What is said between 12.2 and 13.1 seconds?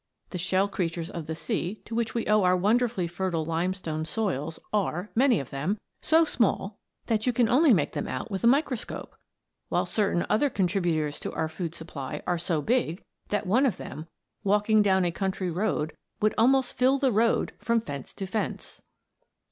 were so big